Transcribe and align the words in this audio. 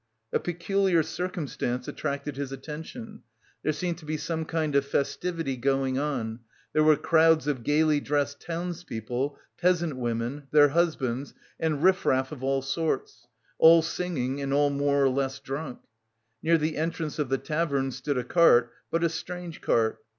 A 0.33 0.39
peculiar 0.39 1.03
circumstance 1.03 1.87
attracted 1.87 2.35
his 2.35 2.51
attention: 2.51 3.21
there 3.61 3.71
seemed 3.71 3.99
to 3.99 4.05
be 4.05 4.17
some 4.17 4.45
kind 4.45 4.73
of 4.75 4.83
festivity 4.83 5.55
going 5.55 5.99
on, 5.99 6.39
there 6.73 6.83
were 6.83 6.95
crowds 6.95 7.45
of 7.45 7.61
gaily 7.61 7.99
dressed 7.99 8.39
townspeople, 8.41 9.37
peasant 9.59 9.95
women, 9.95 10.47
their 10.49 10.69
husbands, 10.69 11.35
and 11.59 11.83
riff 11.83 12.03
raff 12.03 12.31
of 12.31 12.43
all 12.43 12.63
sorts, 12.63 13.27
all 13.59 13.83
singing 13.83 14.41
and 14.41 14.51
all 14.53 14.71
more 14.71 15.03
or 15.03 15.09
less 15.09 15.37
drunk. 15.39 15.81
Near 16.41 16.57
the 16.57 16.77
entrance 16.77 17.19
of 17.19 17.29
the 17.29 17.37
tavern 17.37 17.91
stood 17.91 18.17
a 18.17 18.23
cart, 18.23 18.73
but 18.89 19.03
a 19.03 19.07
strange 19.09 19.61
cart. 19.61 19.99